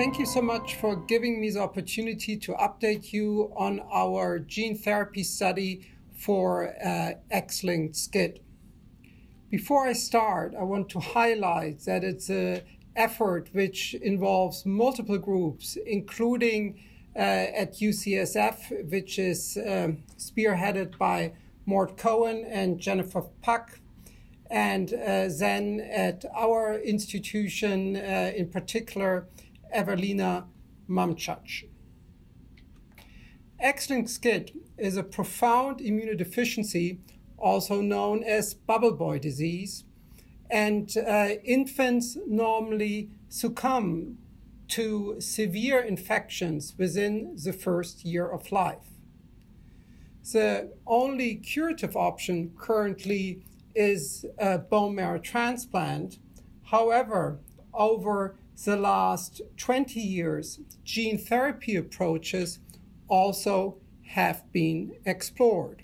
Thank 0.00 0.18
you 0.18 0.24
so 0.24 0.40
much 0.40 0.76
for 0.76 0.96
giving 0.96 1.42
me 1.42 1.50
the 1.50 1.60
opportunity 1.60 2.34
to 2.34 2.54
update 2.54 3.12
you 3.12 3.52
on 3.54 3.80
our 3.92 4.38
gene 4.38 4.74
therapy 4.74 5.22
study 5.22 5.92
for 6.14 6.74
uh, 6.82 7.10
X-linked 7.30 7.94
SCID. 7.94 8.40
Before 9.50 9.86
I 9.86 9.92
start, 9.92 10.54
I 10.58 10.62
want 10.62 10.88
to 10.88 11.00
highlight 11.00 11.80
that 11.80 12.02
it's 12.02 12.30
an 12.30 12.62
effort 12.96 13.50
which 13.52 13.92
involves 13.92 14.64
multiple 14.64 15.18
groups, 15.18 15.76
including 15.84 16.80
uh, 17.14 17.18
at 17.18 17.74
UCSF, 17.74 18.90
which 18.90 19.18
is 19.18 19.58
um, 19.58 19.98
spearheaded 20.16 20.96
by 20.96 21.34
Mort 21.66 21.98
Cohen 21.98 22.46
and 22.48 22.80
Jennifer 22.80 23.26
Puck, 23.42 23.80
and 24.50 24.94
uh, 24.94 25.28
then 25.38 25.78
at 25.92 26.24
our 26.34 26.80
institution, 26.80 27.96
uh, 27.96 28.32
in 28.34 28.48
particular, 28.48 29.26
Evelina 29.72 30.46
Mamchach. 30.88 31.64
X-linked 33.58 34.08
SCID 34.08 34.52
is 34.78 34.96
a 34.96 35.02
profound 35.02 35.80
immunodeficiency, 35.80 36.98
also 37.36 37.80
known 37.80 38.24
as 38.24 38.54
bubble 38.54 38.92
boy 38.92 39.18
disease, 39.18 39.84
and 40.50 40.96
uh, 40.96 41.28
infants 41.44 42.16
normally 42.26 43.10
succumb 43.28 44.18
to 44.68 45.16
severe 45.20 45.80
infections 45.80 46.74
within 46.78 47.36
the 47.44 47.52
first 47.52 48.04
year 48.04 48.26
of 48.28 48.50
life. 48.50 48.88
The 50.32 50.72
only 50.86 51.34
curative 51.36 51.96
option 51.96 52.52
currently 52.56 53.44
is 53.74 54.24
a 54.38 54.58
bone 54.58 54.94
marrow 54.94 55.18
transplant. 55.18 56.18
However, 56.64 57.40
over 57.74 58.36
the 58.64 58.76
last 58.76 59.40
20 59.56 60.00
years, 60.00 60.60
gene 60.84 61.18
therapy 61.18 61.76
approaches 61.76 62.58
also 63.08 63.76
have 64.08 64.50
been 64.52 64.92
explored. 65.04 65.82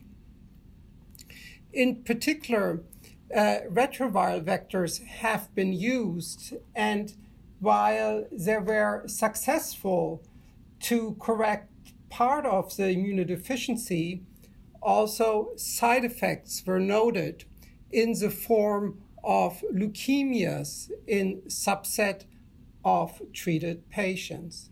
In 1.73 2.03
particular, 2.03 2.83
uh, 3.35 3.59
retroviral 3.71 4.43
vectors 4.43 5.05
have 5.05 5.55
been 5.55 5.73
used, 5.73 6.55
and 6.75 7.15
while 7.61 8.27
they 8.31 8.59
were 8.59 9.05
successful 9.07 10.23
to 10.81 11.17
correct 11.19 11.71
part 12.11 12.47
of 12.47 12.77
the 12.77 12.85
immunodeficiency, 12.85 14.21
also 14.83 15.51
side 15.57 16.05
effects 16.05 16.63
were 16.67 16.79
noted 16.79 17.45
in 17.91 18.13
the 18.13 18.31
form 18.31 19.01
of 19.25 19.65
leukemias 19.75 20.91
in 21.07 21.43
subset 21.49 22.25
of 22.87 23.21
treated 23.33 23.91
patients. 23.91 24.71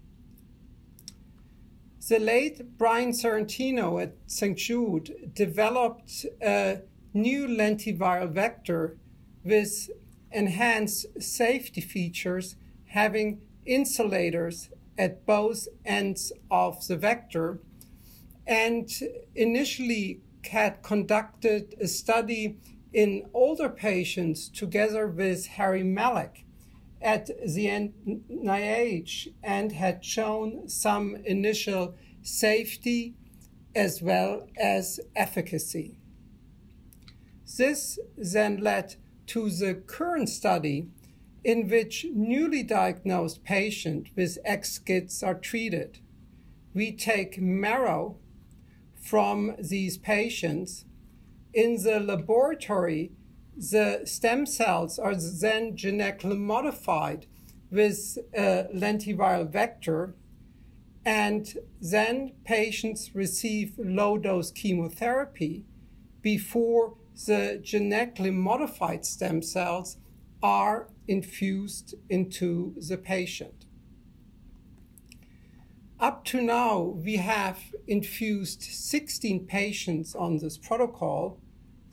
The 2.08 2.20
late 2.20 2.78
Brian 2.78 3.10
Sorrentino 3.10 4.00
at 4.00 4.14
St. 4.28 4.56
Jude 4.56 5.32
developed 5.34 6.24
a 6.40 6.82
new 7.12 7.48
lentiviral 7.48 8.30
vector 8.30 8.96
with 9.42 9.90
enhanced 10.30 11.06
safety 11.20 11.80
features 11.80 12.54
having 12.86 13.40
insulators 13.66 14.68
at 14.96 15.26
both 15.26 15.66
ends 15.84 16.32
of 16.50 16.86
the 16.86 16.96
vector 16.96 17.58
and 18.46 18.88
initially 19.34 20.20
had 20.50 20.82
conducted 20.82 21.74
a 21.80 21.88
study 21.88 22.58
in 22.92 23.26
older 23.34 23.68
patients 23.68 24.48
together 24.48 25.08
with 25.08 25.46
Harry 25.46 25.82
Malik 25.82 26.43
at 27.04 27.26
the 27.26 27.66
NIH 27.66 29.28
and 29.42 29.72
had 29.72 30.02
shown 30.02 30.66
some 30.68 31.16
initial 31.26 31.94
safety 32.22 33.14
as 33.74 34.00
well 34.00 34.48
as 34.56 34.98
efficacy. 35.14 35.98
This 37.58 37.98
then 38.16 38.56
led 38.56 38.96
to 39.26 39.50
the 39.50 39.74
current 39.74 40.30
study 40.30 40.88
in 41.44 41.68
which 41.68 42.06
newly 42.10 42.62
diagnosed 42.62 43.44
patients 43.44 44.10
with 44.16 44.38
X-SCIDs 44.44 45.22
are 45.22 45.34
treated. 45.34 45.98
We 46.72 46.90
take 46.90 47.38
marrow 47.38 48.16
from 48.98 49.54
these 49.58 49.98
patients. 49.98 50.86
In 51.52 51.82
the 51.82 52.00
laboratory, 52.00 53.12
the 53.56 54.02
stem 54.04 54.46
cells 54.46 54.98
are 54.98 55.14
then 55.14 55.76
genetically 55.76 56.36
modified 56.36 57.26
with 57.70 58.18
a 58.34 58.66
lentiviral 58.74 59.48
vector, 59.48 60.14
and 61.04 61.58
then 61.80 62.32
patients 62.44 63.14
receive 63.14 63.74
low 63.78 64.16
dose 64.16 64.50
chemotherapy 64.50 65.64
before 66.22 66.94
the 67.26 67.60
genetically 67.62 68.30
modified 68.30 69.04
stem 69.04 69.42
cells 69.42 69.98
are 70.42 70.88
infused 71.06 71.94
into 72.08 72.74
the 72.88 72.96
patient. 72.96 73.66
Up 76.00 76.24
to 76.26 76.42
now, 76.42 76.80
we 76.80 77.16
have 77.16 77.58
infused 77.86 78.62
16 78.62 79.46
patients 79.46 80.14
on 80.14 80.38
this 80.38 80.58
protocol. 80.58 81.38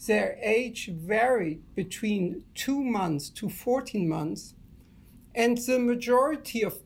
Their 0.08 0.38
age 0.42 0.88
varied 0.88 1.62
between 1.76 2.44
two 2.56 2.84
months 2.84 3.30
to 3.30 3.50
14 3.50 4.10
months, 4.10 4.56
and 5.36 5.58
the 5.58 5.78
majority 5.80 6.64
of 6.64 6.80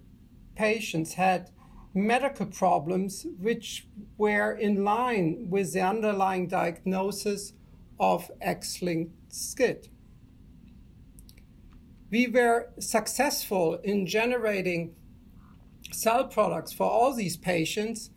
patients 0.55 1.13
had 1.13 1.49
medical 1.93 2.45
problems 2.45 3.25
which 3.39 3.87
were 4.17 4.51
in 4.51 4.83
line 4.83 5.47
with 5.49 5.71
the 5.71 5.81
underlying 5.81 6.47
diagnosis 6.47 7.53
of 7.99 8.29
X-linked 8.41 9.13
SCID. 9.29 9.87
We 12.11 12.27
were 12.27 12.73
successful 12.79 13.75
in 13.75 14.05
generating 14.05 14.95
cell 15.91 16.25
products 16.25 16.73
for 16.73 16.85
all 16.85 17.13
these 17.13 17.37
patients, 17.37 18.09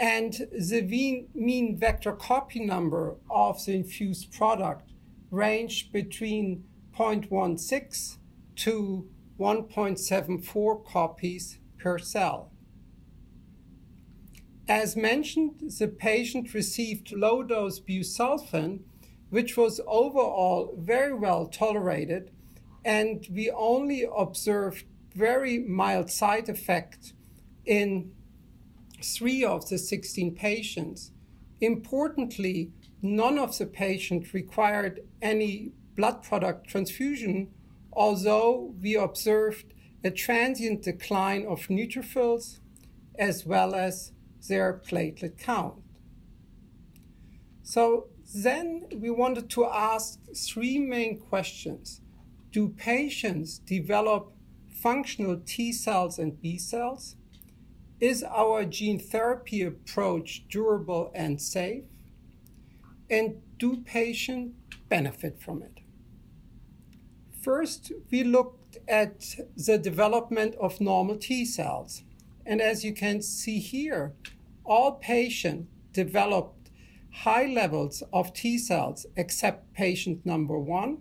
and 0.00 0.48
the 0.50 1.26
mean 1.34 1.76
vector 1.76 2.12
copy 2.12 2.58
number 2.58 3.16
of 3.30 3.62
the 3.66 3.74
infused 3.74 4.32
product 4.32 4.92
ranged 5.30 5.92
between 5.92 6.64
0.16 6.96 8.16
to 8.56 9.06
1.74 9.38 10.86
copies 10.86 11.58
per 11.78 11.98
cell. 11.98 12.50
As 14.66 14.96
mentioned, 14.96 15.70
the 15.78 15.88
patient 15.88 16.54
received 16.54 17.12
low 17.12 17.42
dose 17.42 17.78
busulfan, 17.78 18.80
which 19.28 19.56
was 19.56 19.82
overall 19.86 20.74
very 20.78 21.12
well 21.12 21.46
tolerated, 21.46 22.30
and 22.84 23.26
we 23.30 23.50
only 23.50 24.06
observed 24.16 24.84
very 25.14 25.58
mild 25.58 26.10
side 26.10 26.48
effect 26.48 27.12
in 27.66 28.12
three 29.04 29.44
of 29.44 29.68
the 29.68 29.78
16 29.78 30.34
patients. 30.34 31.12
Importantly, 31.60 32.72
none 33.02 33.38
of 33.38 33.56
the 33.56 33.66
patients 33.66 34.34
required 34.34 35.00
any 35.20 35.72
blood 35.96 36.22
product 36.22 36.68
transfusion, 36.68 37.48
although 37.92 38.74
we 38.80 38.94
observed 38.96 39.74
a 40.02 40.10
transient 40.10 40.82
decline 40.82 41.46
of 41.46 41.68
neutrophils 41.68 42.60
as 43.18 43.44
well 43.44 43.74
as 43.74 44.12
their 44.48 44.80
platelet 44.86 45.36
count. 45.38 45.74
So 47.62 48.08
then 48.34 48.86
we 48.94 49.10
wanted 49.10 49.50
to 49.50 49.66
ask 49.66 50.18
three 50.34 50.78
main 50.78 51.18
questions. 51.18 52.00
Do 52.50 52.68
patients 52.68 53.58
develop 53.58 54.32
functional 54.70 55.40
T 55.44 55.72
cells 55.72 56.18
and 56.18 56.40
B 56.40 56.58
cells? 56.58 57.16
Is 58.00 58.24
our 58.24 58.64
gene 58.64 58.98
therapy 58.98 59.62
approach 59.62 60.44
durable 60.48 61.10
and 61.14 61.40
safe? 61.40 61.84
And 63.10 63.42
do 63.58 63.78
patients 63.78 64.54
benefit 64.88 65.40
from 65.40 65.62
it? 65.62 65.80
First, 67.42 67.92
we 68.10 68.24
looked 68.24 68.78
at 68.88 69.36
the 69.56 69.78
development 69.78 70.54
of 70.56 70.80
normal 70.80 71.16
T 71.16 71.44
cells. 71.44 72.02
And 72.46 72.60
as 72.60 72.84
you 72.84 72.92
can 72.92 73.22
see 73.22 73.58
here, 73.58 74.14
all 74.64 74.92
patients 74.92 75.68
developed 75.92 76.70
high 77.12 77.46
levels 77.46 78.02
of 78.12 78.32
T 78.32 78.56
cells 78.58 79.06
except 79.16 79.74
patient 79.74 80.24
number 80.24 80.58
one 80.58 80.98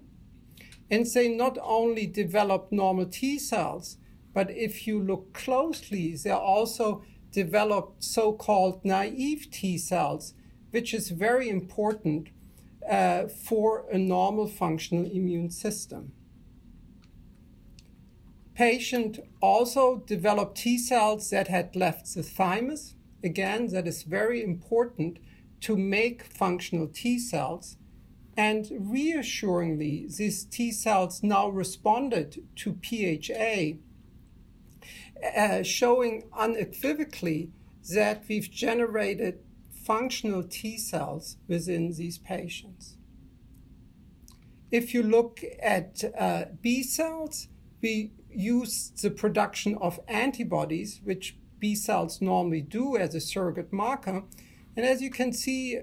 and 0.92 1.06
they 1.06 1.30
not 1.30 1.58
only 1.62 2.08
developed 2.08 2.72
normal 2.72 3.06
T 3.06 3.38
cells, 3.38 3.98
but 4.34 4.50
if 4.52 4.88
you 4.88 5.02
look 5.02 5.34
closely, 5.34 6.16
they 6.16 6.32
also 6.32 7.04
developed 7.32 8.04
so 8.04 8.34
called 8.34 8.84
naive 8.84 9.50
T 9.52 9.78
cells, 9.78 10.34
which 10.72 10.94
is 10.94 11.10
very 11.10 11.50
important 11.50 12.30
uh, 12.90 13.28
for 13.28 13.86
a 13.92 13.98
normal 13.98 14.48
functional 14.48 15.06
immune 15.06 15.52
system. 15.52 16.14
patient 18.60 19.20
also 19.40 20.04
developed 20.06 20.58
T 20.58 20.78
cells 20.78 21.30
that 21.30 21.48
had 21.48 21.78
left 21.78 22.14
the 22.14 22.22
thymus. 22.22 22.94
Again, 23.24 23.68
that 23.68 23.88
is 23.88 24.04
very 24.04 24.44
important 24.44 25.18
to 25.62 25.78
make 25.78 26.24
functional 26.24 26.88
T 26.88 27.20
cells. 27.20 27.78
And 28.36 28.68
reassuringly, 28.78 30.08
these 30.18 30.44
T 30.44 30.74
cells 30.74 31.24
now 31.24 31.48
responded 31.48 32.44
to 32.58 32.78
PHA, 32.84 33.78
uh, 35.36 35.64
showing 35.64 36.24
unequivocally 36.38 37.52
that 37.94 38.24
we've 38.28 38.50
generated 38.52 39.40
functional 39.72 40.44
T 40.44 40.78
cells 40.78 41.38
within 41.48 41.94
these 41.94 42.18
patients. 42.18 42.96
If 44.72 44.94
you 44.94 45.02
look 45.02 45.42
at 45.62 46.04
uh, 46.18 46.46
B 46.62 46.84
cells, 46.84 47.48
we 47.82 48.12
use 48.30 48.92
the 49.02 49.10
production 49.10 49.76
of 49.82 50.00
antibodies, 50.08 51.02
which 51.04 51.38
B 51.60 51.76
cells 51.76 52.22
normally 52.22 52.62
do 52.62 52.96
as 52.96 53.16
a 53.16 53.20
surrogate 53.20 53.74
marker. 53.74 54.24
And 54.76 54.86
as 54.86 55.02
you 55.02 55.10
can 55.10 55.34
see, 55.34 55.80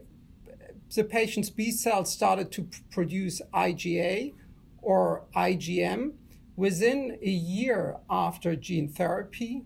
the 0.95 1.05
patient's 1.05 1.51
B 1.51 1.73
cells 1.73 2.13
started 2.13 2.53
to 2.53 2.69
produce 2.91 3.43
IgA 3.53 4.35
or 4.81 5.25
IgM 5.35 6.13
within 6.57 7.19
a 7.23 7.29
year 7.29 7.97
after 8.09 8.57
gene 8.57 8.89
therapy. 8.89 9.63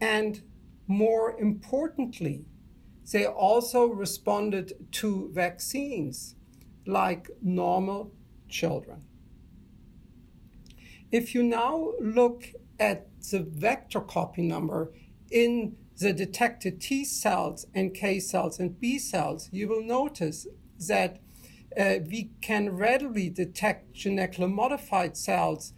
And 0.00 0.42
more 0.86 1.38
importantly, 1.38 2.46
they 3.12 3.26
also 3.26 3.86
responded 3.86 4.72
to 4.92 5.30
vaccines 5.32 6.34
like 6.86 7.30
normal 7.40 8.12
children. 8.48 9.02
If 11.10 11.34
you 11.34 11.42
now 11.42 11.92
look 12.00 12.48
at 12.80 13.06
the 13.30 13.40
vector 13.40 14.00
copy 14.00 14.42
number 14.42 14.92
in 15.30 15.76
the 15.98 16.12
detected 16.12 16.80
T 16.80 17.04
cells, 17.04 17.66
and 17.74 17.94
K 17.94 18.18
cells 18.18 18.58
and 18.58 18.80
B 18.80 18.98
cells, 18.98 19.48
you 19.52 19.68
will 19.68 19.84
notice 19.84 20.46
that 20.88 21.20
uh, 21.78 21.96
we 22.10 22.30
can 22.40 22.70
readily 22.70 23.28
detect 23.28 23.92
genetically 23.92 24.48
modified 24.48 25.16
cells 25.16 25.74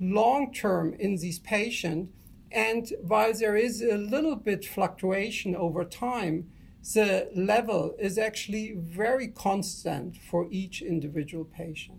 long 0.00 0.52
term 0.52 0.94
in 0.94 1.16
these 1.16 1.38
patients. 1.38 2.12
And 2.50 2.90
while 3.02 3.34
there 3.34 3.56
is 3.56 3.82
a 3.82 3.96
little 3.96 4.36
bit 4.36 4.64
fluctuation 4.64 5.54
over 5.54 5.84
time, 5.84 6.50
the 6.94 7.28
level 7.34 7.94
is 7.98 8.16
actually 8.16 8.74
very 8.78 9.28
constant 9.28 10.16
for 10.16 10.46
each 10.50 10.80
individual 10.80 11.44
patient. 11.44 11.98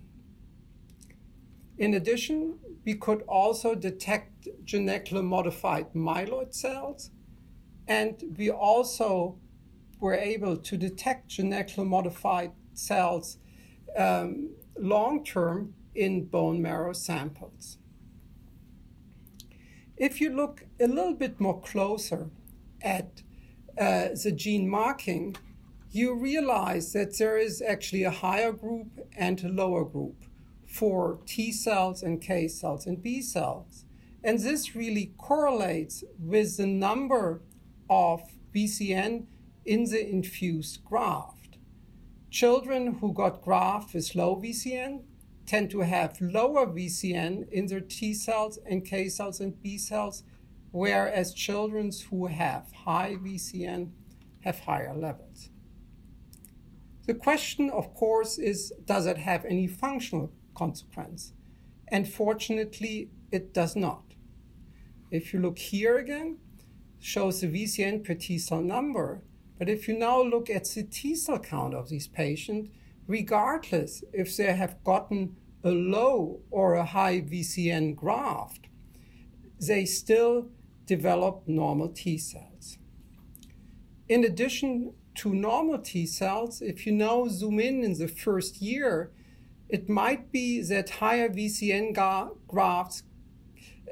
In 1.78 1.94
addition, 1.94 2.58
we 2.84 2.96
could 2.96 3.22
also 3.28 3.76
detect 3.76 4.48
genetically 4.66 5.22
modified 5.22 5.94
myeloid 5.94 6.54
cells, 6.54 7.12
and 7.88 8.22
we 8.38 8.50
also 8.50 9.38
were 10.00 10.16
able 10.16 10.58
to 10.58 10.78
detect 10.78 11.28
genetically 11.28 11.86
modified 11.86 12.52
cells 12.74 13.38
um, 13.96 14.50
long 14.78 15.24
term 15.24 15.74
in 15.94 16.26
bone 16.26 16.62
marrow 16.62 16.94
samples. 16.94 17.78
If 20.00 20.22
you 20.22 20.30
look 20.30 20.66
a 20.80 20.88
little 20.88 21.14
bit 21.14 21.42
more 21.42 21.60
closer 21.60 22.30
at 22.82 23.22
uh, 23.78 24.08
the 24.24 24.32
gene 24.32 24.70
marking, 24.70 25.36
you 25.92 26.16
realize 26.16 26.94
that 26.94 27.18
there 27.18 27.38
is 27.38 27.62
actually 27.62 28.04
a 28.04 28.10
higher 28.10 28.54
group 28.54 28.88
and 29.18 29.44
a 29.44 29.50
lower 29.50 29.84
group 29.84 30.24
for 30.66 31.20
T 31.26 31.52
cells 31.52 32.02
and 32.02 32.22
K 32.22 32.48
cells 32.48 32.86
and 32.86 33.04
B 33.04 33.22
cells. 33.22 33.84
And 34.24 34.40
this 34.40 34.74
really 34.74 35.12
correlates 35.18 36.06
with 36.18 36.56
the 36.56 36.68
number 36.68 37.42
of 37.90 38.22
VCN 38.56 39.26
in 39.66 39.84
the 39.84 40.10
infused 40.10 40.86
graft. 40.86 41.58
Children 42.32 43.00
who 43.02 43.12
got 43.12 43.42
graft 43.42 43.94
with 43.94 44.16
low 44.16 44.38
VCN 44.38 45.02
tend 45.50 45.72
to 45.72 45.80
have 45.80 46.22
lower 46.22 46.68
VCN 46.68 47.50
in 47.52 47.66
their 47.66 47.82
T 47.82 48.14
cells 48.14 48.60
and 48.70 48.86
K 48.86 49.10
cells 49.10 49.40
and 49.40 49.60
B 49.64 49.78
cells 49.78 50.24
whereas 50.72 51.34
children 51.34 51.92
who 52.10 52.28
have 52.28 52.72
high 52.86 53.16
VCN 53.16 53.90
have 54.42 54.60
higher 54.60 54.94
levels. 54.96 55.50
The 57.08 57.14
question, 57.16 57.70
of 57.72 57.94
course, 57.96 58.38
is 58.38 58.72
does 58.86 59.06
it 59.08 59.18
have 59.18 59.46
any 59.46 59.68
functional 59.68 60.32
consequence? 60.54 61.34
And 61.88 62.08
fortunately, 62.08 63.10
it 63.32 63.54
does 63.54 63.76
not. 63.76 64.04
If 65.10 65.34
you 65.34 65.40
look 65.40 65.58
here 65.58 65.98
again, 65.98 66.38
shows 67.00 67.42
the 67.42 67.48
VCN 67.48 68.06
per 68.06 68.14
T 68.14 68.38
cell 68.38 68.62
number. 68.62 69.24
But 69.58 69.70
if 69.70 69.88
you 69.88 69.98
now 69.98 70.22
look 70.22 70.50
at 70.50 70.66
the 70.66 70.84
T 70.84 71.16
cell 71.16 71.40
count 71.40 71.74
of 71.74 71.90
these 71.90 72.08
patients, 72.08 72.70
regardless 73.10 74.04
if 74.14 74.38
they 74.38 74.54
have 74.54 74.82
gotten 74.84 75.36
a 75.64 75.72
low 75.72 76.40
or 76.52 76.76
a 76.76 76.86
high 76.86 77.20
VCN 77.20 77.96
graft, 77.96 78.68
they 79.60 79.84
still 79.84 80.48
develop 80.86 81.42
normal 81.48 81.90
T 81.90 82.20
cells. 82.20 82.78
In 84.08 84.24
addition 84.24 84.94
to 85.16 85.34
normal 85.34 85.80
T 85.80 86.06
cells, 86.06 86.62
if 86.62 86.86
you 86.86 86.94
now 86.94 87.28
zoom 87.28 87.60
in 87.60 87.84
in 87.84 87.98
the 87.98 88.08
first 88.08 88.62
year, 88.62 89.12
it 89.68 89.90
might 89.90 90.32
be 90.32 90.62
that 90.62 90.90
higher 91.02 91.30
VCN 91.30 91.94
grafts 92.48 93.04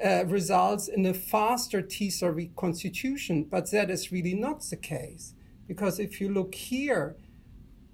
uh, 0.04 0.24
results 0.26 0.86
in 0.86 1.04
a 1.04 1.12
faster 1.12 1.82
T 1.82 2.08
cell 2.08 2.30
reconstitution, 2.30 3.44
but 3.50 3.70
that 3.72 3.90
is 3.90 4.12
really 4.12 4.34
not 4.34 4.62
the 4.70 4.76
case. 4.76 5.34
Because 5.66 5.98
if 5.98 6.20
you 6.20 6.32
look 6.32 6.54
here, 6.54 7.16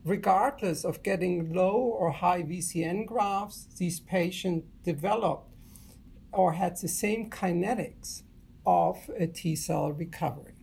regardless 0.04 0.84
of 0.84 1.02
getting 1.02 1.52
low 1.52 1.76
or 1.76 2.10
high 2.10 2.42
VCN 2.42 3.06
graphs, 3.06 3.66
these 3.78 4.00
patients 4.00 4.66
developed 4.84 5.50
or 6.32 6.52
had 6.52 6.76
the 6.76 6.88
same 6.88 7.30
kinetics 7.30 8.22
of 8.66 9.10
a 9.18 9.26
T 9.26 9.56
cell 9.56 9.92
recovery. 9.92 10.54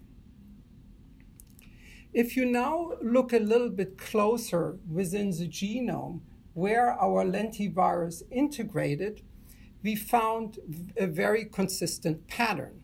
If 2.14 2.36
you 2.36 2.46
now 2.46 2.92
look 3.02 3.32
a 3.32 3.40
little 3.40 3.70
bit 3.70 3.98
closer 3.98 4.78
within 4.90 5.32
the 5.32 5.48
genome 5.48 6.22
where 6.54 6.92
our 6.92 7.24
lentivirus 7.24 8.24
integrated, 8.30 9.22
we 9.82 9.96
found 9.96 10.60
a 10.98 11.08
very 11.08 11.46
consistent 11.46 12.28
pattern. 12.28 12.82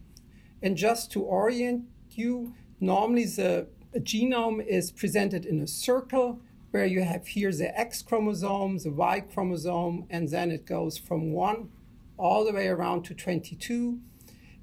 And 0.62 0.78
just 0.78 1.12
to 1.12 1.22
orient 1.22 1.86
you, 2.12 2.54
normally 2.80 3.26
the 3.26 3.68
genome 3.96 4.66
is 4.66 4.92
presented 4.92 5.46
in 5.46 5.60
a 5.60 5.68
circle 5.68 6.42
where 6.72 6.86
you 6.86 7.04
have 7.04 7.28
here 7.28 7.52
the 7.52 7.78
X 7.80 8.02
chromosome, 8.02 8.78
the 8.80 8.92
Y 8.92 9.22
chromosome, 9.22 10.06
and 10.10 10.30
then 10.30 10.52
it 10.52 10.66
goes 10.66 10.98
from 10.98 11.32
1 11.32 11.70
all 12.18 12.46
the 12.46 12.54
way 12.54 12.68
around 12.68 13.04
to 13.04 13.14
22 13.14 14.00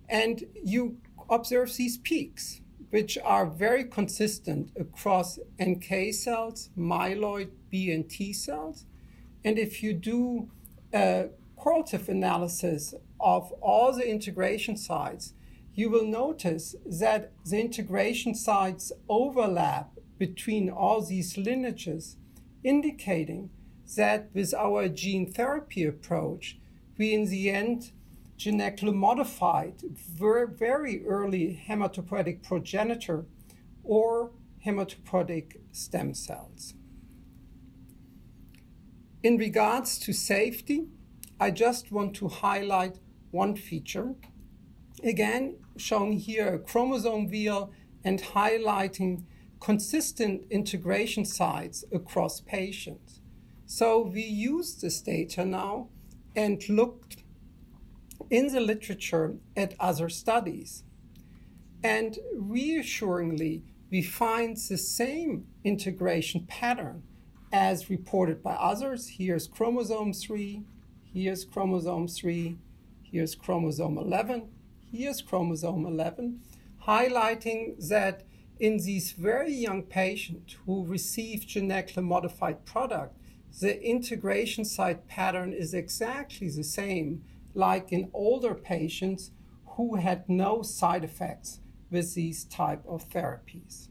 and 0.09 0.45
you 0.63 0.99
observe 1.31 1.75
these 1.77 1.99
peaks, 1.99 2.61
which 2.91 3.17
are 3.25 3.47
very 3.47 3.85
consistent 3.85 4.71
across 4.79 5.39
NK 5.63 6.13
cells, 6.13 6.71
myeloid 6.77 7.51
B 7.71 7.91
and 7.91 8.09
T 8.09 8.33
cells. 8.33 8.85
And 9.45 9.59
if 9.59 9.83
you 9.83 9.93
do 9.93 10.51
a 10.93 11.29
correlative 11.57 12.09
analysis 12.09 12.95
of 13.21 13.53
all 13.61 13.93
the 13.93 14.09
integration 14.09 14.77
sites, 14.77 15.35
you 15.75 15.91
will 15.91 16.07
notice 16.07 16.77
that 16.87 17.33
the 17.45 17.59
integration 17.59 18.35
sites 18.35 18.93
overlap 19.09 19.94
between 20.19 20.71
all 20.71 21.01
these 21.01 21.37
lineages, 21.37 22.17
indicating 22.63 23.51
that 23.97 24.31
with 24.33 24.55
our 24.55 24.89
gene 24.89 25.31
therapy 25.31 25.85
approach, 25.85 26.59
we 26.97 27.13
in 27.13 27.27
the 27.27 27.51
end 27.51 27.93
genetically 28.37 28.93
modified 28.93 29.83
very, 29.83 31.05
early 31.07 31.63
hematopoietic 31.69 32.43
progenitor 32.43 33.25
or 33.83 34.31
hematopoietic 34.65 35.57
stem 35.73 36.15
cells. 36.15 36.75
In 39.23 39.37
regards 39.37 39.99
to 40.01 40.13
safety, 40.13 40.87
I 41.41 41.51
just 41.51 41.91
want 41.91 42.15
to 42.17 42.29
highlight 42.29 42.99
one 43.31 43.57
feature. 43.57 44.15
Again, 45.03 45.57
showing 45.77 46.19
here 46.19 46.55
a 46.55 46.59
chromosome 46.59 47.29
wheel 47.29 47.73
and 48.05 48.21
highlighting 48.21 49.25
consistent 49.65 50.43
integration 50.51 51.25
sites 51.25 51.85
across 51.91 52.41
patients. 52.43 53.21
So 53.65 54.03
we 54.03 54.23
use 54.23 54.75
this 54.75 55.01
data 55.01 55.43
now 55.45 55.89
and 56.37 56.69
looked 56.69 57.25
in 58.29 58.53
the 58.53 58.61
literature 58.61 59.37
at 59.57 59.75
other 59.81 60.11
studies. 60.11 60.85
And 61.83 62.19
reassuringly, 62.37 63.63
we 63.91 64.03
find 64.03 64.57
the 64.57 64.77
same 64.77 65.47
integration 65.65 66.45
pattern 66.47 67.03
as 67.51 67.89
reported 67.89 68.43
by 68.43 68.55
others. 68.55 69.15
Here's 69.17 69.47
chromosome 69.47 70.13
3, 70.13 70.63
here's 71.13 71.45
chromosome 71.47 72.09
3, 72.09 72.59
Here's 73.15 73.37
chromosome 73.37 73.97
11. 73.97 74.49
Here's 74.91 75.23
chromosome 75.23 75.87
11, 75.87 76.41
highlighting 76.85 77.89
that 77.89 78.25
in 78.59 78.79
these 78.79 79.13
very 79.13 79.53
young 79.53 79.83
patients 79.83 80.57
who 80.65 80.87
receive 80.87 81.47
genetically 81.47 82.03
modified 82.03 82.65
product, 82.65 83.17
the 83.61 83.83
integration 83.83 84.65
site 84.65 85.07
pattern 85.09 85.53
is 85.53 85.75
exactly 85.75 86.49
the 86.49 86.65
same 86.65 87.23
like 87.55 87.93
in 87.93 88.11
older 88.13 88.55
patients 88.55 89.31
who 89.77 89.97
had 89.97 90.29
no 90.29 90.63
side 90.63 91.05
effects 91.05 91.61
with 91.91 92.15
these 92.15 92.45
type 92.45 92.83
of 92.87 93.09
therapies. 93.09 93.89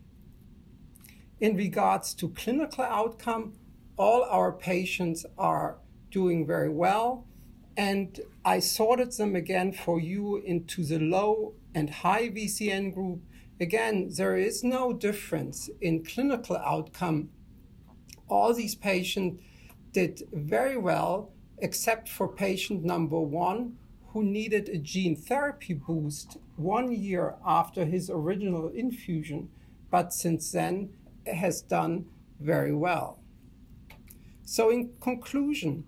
In 1.40 1.56
regards 1.56 2.14
to 2.16 2.30
clinical 2.30 2.84
outcome, 2.84 3.54
all 3.98 4.24
our 4.24 4.52
patients 4.52 5.26
are 5.38 5.78
doing 6.10 6.46
very 6.46 6.70
well, 6.70 7.26
and 7.76 8.20
I 8.46 8.60
sorted 8.60 9.12
them 9.14 9.36
again 9.36 9.72
for 9.72 10.00
you 10.00 10.38
into 10.38 10.84
the 10.84 11.00
low 11.00 11.56
and 11.74 11.90
high 11.90 12.30
VCN 12.30 12.94
group. 12.94 13.22
Again, 13.64 14.10
there 14.18 14.36
is 14.36 14.62
no 14.62 14.92
difference 14.92 15.70
in 15.80 16.04
clinical 16.04 16.58
outcome. 16.58 17.30
All 18.28 18.54
these 18.54 18.76
patients 18.76 19.42
did 19.94 20.24
very 20.34 20.76
well, 20.76 21.32
except 21.60 22.10
for 22.10 22.28
patient 22.28 22.84
number 22.84 23.22
one, 23.22 23.78
who 24.08 24.22
needed 24.22 24.68
a 24.68 24.78
gene 24.78 25.16
therapy 25.16 25.74
boost 25.76 26.38
one 26.58 26.92
year 26.92 27.36
after 27.46 27.86
his 27.86 28.10
original 28.10 28.68
infusion, 28.68 29.48
but 29.90 30.12
since 30.12 30.52
then 30.52 30.90
has 31.26 31.62
done 31.62 32.08
very 32.42 32.76
well. 32.76 33.22
So, 34.44 34.70
in 34.72 34.92
conclusion, 35.00 35.86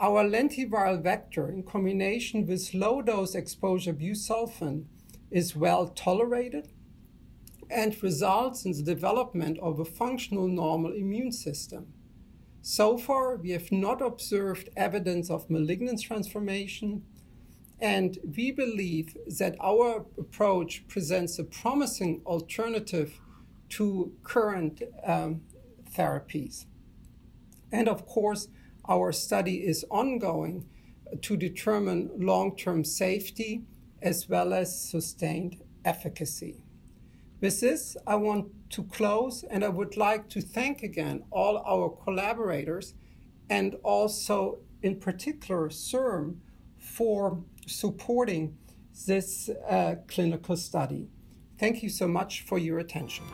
our 0.00 0.24
lentiviral 0.24 1.00
vector 1.00 1.48
in 1.48 1.62
combination 1.62 2.44
with 2.44 2.74
low 2.74 3.02
dose 3.02 3.36
exposure 3.36 3.94
busulfan 3.94 4.86
is 5.30 5.56
well 5.56 5.88
tolerated 5.88 6.68
and 7.70 8.00
results 8.02 8.64
in 8.64 8.72
the 8.72 8.82
development 8.82 9.58
of 9.58 9.80
a 9.80 9.84
functional 9.84 10.48
normal 10.48 10.92
immune 10.92 11.32
system. 11.32 11.92
So 12.62 12.98
far, 12.98 13.36
we 13.36 13.50
have 13.50 13.70
not 13.70 14.02
observed 14.02 14.70
evidence 14.76 15.30
of 15.30 15.50
malignant 15.50 16.02
transformation, 16.02 17.04
and 17.80 18.18
we 18.36 18.50
believe 18.50 19.16
that 19.38 19.56
our 19.60 20.06
approach 20.18 20.86
presents 20.88 21.38
a 21.38 21.44
promising 21.44 22.22
alternative 22.26 23.20
to 23.70 24.12
current 24.22 24.82
um, 25.04 25.42
therapies. 25.96 26.66
And 27.70 27.88
of 27.88 28.06
course, 28.06 28.48
our 28.88 29.12
study 29.12 29.56
is 29.66 29.84
ongoing 29.90 30.66
to 31.22 31.36
determine 31.36 32.10
long 32.16 32.56
term 32.56 32.84
safety 32.84 33.64
as 34.02 34.28
well 34.28 34.52
as 34.52 34.80
sustained 34.80 35.62
efficacy. 35.84 36.62
With 37.40 37.60
this, 37.60 37.96
I 38.06 38.16
want 38.16 38.70
to 38.70 38.82
close 38.84 39.44
and 39.44 39.64
I 39.64 39.68
would 39.68 39.96
like 39.96 40.28
to 40.30 40.40
thank 40.40 40.82
again 40.82 41.24
all 41.30 41.58
our 41.58 41.90
collaborators 42.04 42.94
and 43.48 43.76
also, 43.82 44.58
in 44.82 44.96
particular, 44.96 45.68
CIRM 45.68 46.36
for 46.78 47.42
supporting 47.66 48.56
this 49.06 49.50
uh, 49.68 49.96
clinical 50.08 50.56
study. 50.56 51.08
Thank 51.58 51.82
you 51.82 51.88
so 51.88 52.08
much 52.08 52.42
for 52.42 52.58
your 52.58 52.78
attention. 52.78 53.24